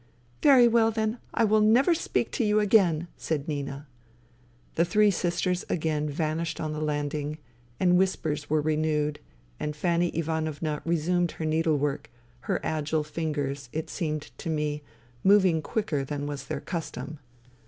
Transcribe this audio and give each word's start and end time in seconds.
"Very 0.41 0.67
well, 0.67 0.89
then, 0.89 1.19
I 1.31 1.43
will 1.43 1.61
never 1.61 1.93
speak 1.93 2.31
to 2.31 2.43
you 2.43 2.59
again,*' 2.59 3.07
said 3.17 3.47
Nina. 3.47 3.85
The 4.73 4.83
three 4.83 5.11
sisters 5.11 5.63
again 5.69 6.09
vanished 6.09 6.59
on 6.59 6.73
the 6.73 6.81
landing, 6.81 7.37
and 7.79 7.99
whispers 7.99 8.49
were 8.49 8.61
renewed, 8.61 9.19
and 9.59 9.75
Fanny 9.75 10.09
Ivanovna 10.17 10.81
resumed 10.85 11.33
her 11.33 11.45
needlework, 11.45 12.09
her 12.49 12.59
agile 12.63 13.03
fingers, 13.03 13.69
it 13.71 13.91
seemed 13.91 14.31
to 14.39 14.49
me, 14.49 14.81
moving 15.23 15.61
quicker 15.61 16.03
than 16.03 16.25
was 16.25 16.45
their 16.47 16.61
custom. 16.61 17.19